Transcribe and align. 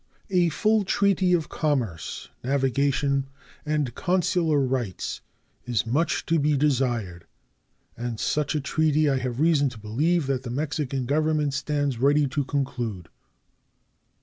A 0.31 0.49
full 0.49 0.83
treaty 0.83 1.31
of 1.33 1.47
commerce, 1.47 2.29
navigation, 2.43 3.27
and 3.67 3.93
consular 3.93 4.59
rights 4.59 5.21
is 5.67 5.85
much 5.85 6.25
to 6.25 6.39
be 6.39 6.57
desired, 6.57 7.27
and 7.95 8.19
such 8.19 8.55
a 8.55 8.59
treaty 8.61 9.07
I 9.07 9.19
have 9.19 9.39
reason 9.39 9.69
to 9.69 9.77
believe 9.77 10.25
that 10.25 10.41
the 10.41 10.49
Mexican 10.49 11.05
Government 11.05 11.53
stands 11.53 11.99
ready 11.99 12.25
to 12.29 12.43
conclude. 12.43 13.09